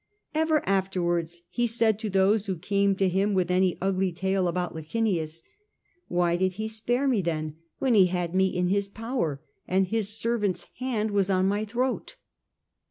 Ever 0.33 0.67
afterwards 0.67 1.43
he 1.51 1.67
said 1.67 1.99
to 1.99 2.09
those 2.09 2.47
who 2.47 2.57
came 2.57 2.95
to 2.95 3.07
him 3.07 3.35
with 3.35 3.51
any 3.51 3.77
ugly 3.79 4.11
tale 4.11 4.47
about 4.47 4.73
Liciniiis,' 4.73 5.43
Why 6.07 6.35
did 6.37 6.53
he 6.53 6.67
spare 6.67 7.07
me 7.07 7.21
then, 7.21 7.57
when 7.77 7.93
he 7.93 8.07
had 8.07 8.33
me 8.33 8.47
in 8.47 8.69
his 8.69 8.87
power, 8.87 9.43
and 9.67 9.85
his 9.85 10.09
servant's 10.09 10.65
hand 10.79 11.11
was 11.11 11.29
on 11.29 11.45
my 11.47 11.65
throat 11.65 12.15